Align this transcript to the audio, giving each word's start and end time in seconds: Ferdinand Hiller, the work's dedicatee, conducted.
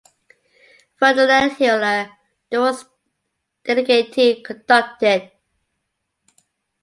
Ferdinand 0.99 1.51
Hiller, 1.59 2.13
the 2.49 2.59
work's 2.59 2.85
dedicatee, 3.63 4.41
conducted. 4.43 5.29